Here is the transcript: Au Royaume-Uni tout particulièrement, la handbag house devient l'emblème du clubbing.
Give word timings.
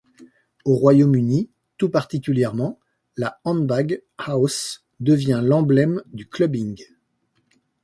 Au 0.65 0.73
Royaume-Uni 0.75 1.51
tout 1.77 1.89
particulièrement, 1.91 2.79
la 3.17 3.39
handbag 3.43 4.01
house 4.17 4.83
devient 4.99 5.41
l'emblème 5.43 6.01
du 6.07 6.27
clubbing. 6.27 6.83